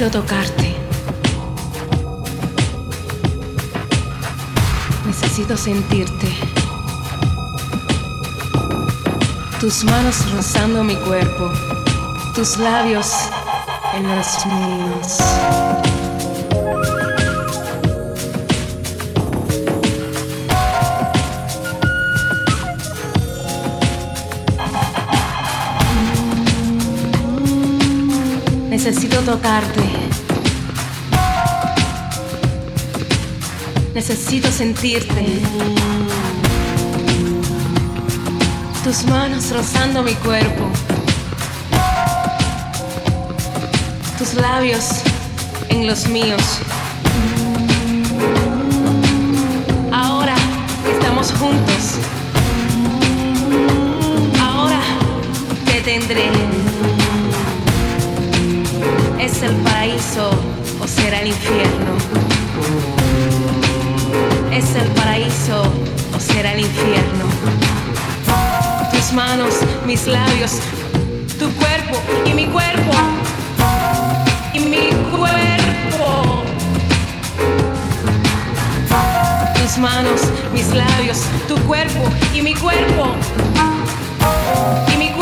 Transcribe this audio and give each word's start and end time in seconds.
Necesito 0.00 0.22
tocarte. 0.22 0.74
Necesito 5.04 5.58
sentirte. 5.58 6.26
Tus 9.60 9.84
manos 9.84 10.32
rozando 10.32 10.82
mi 10.84 10.96
cuerpo. 10.96 11.50
Tus 12.34 12.56
labios 12.56 13.12
en 13.94 14.16
los 14.16 14.46
míos. 14.46 15.18
Necesito 28.70 29.20
tocarte. 29.20 29.89
Necesito 34.00 34.50
sentirte. 34.50 35.26
Tus 38.82 39.04
manos 39.04 39.50
rozando 39.50 40.02
mi 40.02 40.14
cuerpo. 40.14 40.70
Tus 44.16 44.32
labios 44.32 45.02
en 45.68 45.86
los 45.86 46.08
míos. 46.08 46.42
Ahora 49.92 50.34
estamos 50.90 51.30
juntos. 51.32 51.98
Ahora 54.40 54.80
te 55.66 55.82
tendré. 55.82 56.30
¿Es 59.18 59.42
el 59.42 59.54
paraíso 59.56 60.30
o 60.82 60.88
será 60.88 61.20
el 61.20 61.28
infierno? 61.28 62.19
¿Es 64.52 64.74
el 64.74 64.88
paraíso 64.88 65.62
o 66.14 66.18
será 66.18 66.52
el 66.52 66.60
infierno? 66.60 67.24
Tus 68.92 69.12
manos, 69.12 69.54
mis 69.86 70.08
labios, 70.08 70.58
tu 71.38 71.48
cuerpo 71.54 72.02
y 72.26 72.34
mi 72.34 72.46
cuerpo. 72.46 72.92
Y 74.52 74.58
mi 74.58 74.90
cuerpo. 75.16 76.42
Tus 79.54 79.78
manos, 79.78 80.20
mis 80.52 80.74
labios, 80.74 81.18
tu 81.46 81.56
cuerpo 81.60 82.10
y 82.34 82.42
mi 82.42 82.54
cuerpo. 82.54 83.14
Y 84.92 84.96
mi 84.96 85.10
cuerpo. 85.10 85.19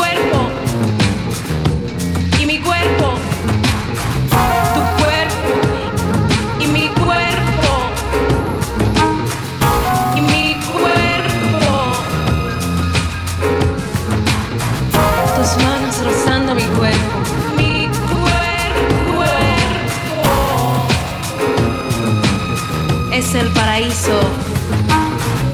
¿Es 23.29 23.35
el 23.35 23.53
paraíso 23.53 24.19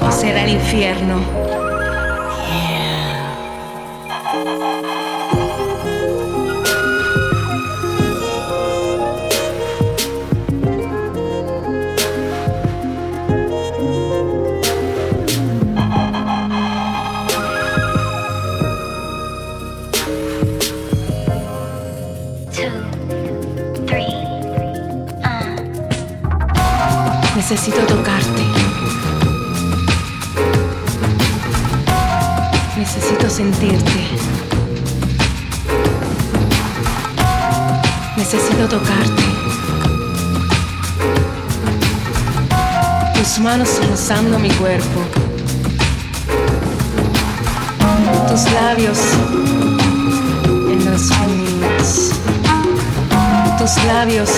o 0.00 0.10
será 0.10 0.44
el 0.44 0.52
infierno? 0.52 1.65
Necesito 27.48 27.78
tocarte. 27.86 28.42
Necesito 32.76 33.30
sentirte. 33.30 34.00
Necesito 38.16 38.66
tocarte. 38.68 39.22
Tus 43.14 43.38
manos 43.38 43.80
rozando 43.90 44.40
mi 44.40 44.50
cuerpo. 44.50 45.00
Tus 48.28 48.42
labios 48.50 48.98
en 50.68 50.84
los 50.84 51.10
míos. 51.28 52.10
Tus 53.56 53.84
labios 53.84 54.30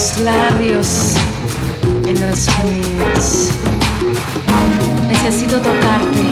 tus 0.00 0.18
labios 0.20 1.14
en 2.06 2.20
los 2.20 2.48
míos. 2.64 3.48
Necesito 5.08 5.56
tocarte. 5.58 6.22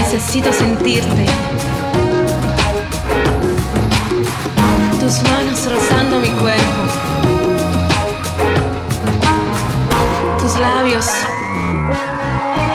Necesito 0.00 0.52
sentirte. 0.52 1.26
Tus 5.00 5.22
manos 5.22 5.66
rozando 5.70 6.20
mi 6.20 6.30
cuerpo. 6.30 7.07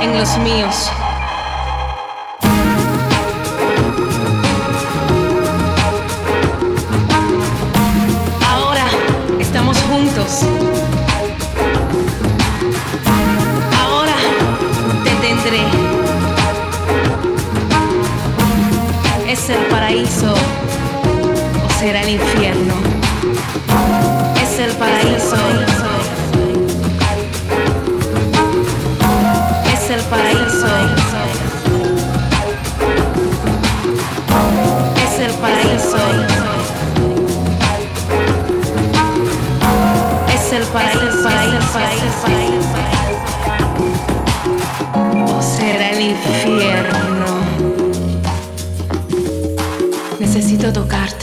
En 0.02 0.18
los 0.18 0.38
míos. 0.38 0.90
Ahora 8.48 8.86
estamos 9.40 9.78
juntos. 9.82 10.44
Ahora 13.82 14.16
te 15.04 15.12
tendré. 15.28 15.64
¿Es 19.28 19.50
el 19.50 19.66
paraíso 19.66 20.34
o 20.34 21.80
será 21.80 22.04
el 22.04 22.12
infierno? 22.12 22.63
O 41.76 41.80
será 45.42 45.90
el 45.90 46.02
infierno. 46.02 47.26
Necesito 50.20 50.72
tocarte. 50.72 51.23